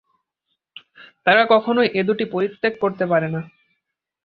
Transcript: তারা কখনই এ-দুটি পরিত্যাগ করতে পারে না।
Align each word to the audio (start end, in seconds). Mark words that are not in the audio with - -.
তারা 1.25 1.43
কখনই 1.45 1.87
এ-দুটি 1.93 2.25
পরিত্যাগ 2.25 2.73
করতে 2.81 3.05
পারে 3.05 3.27
না। 3.27 3.41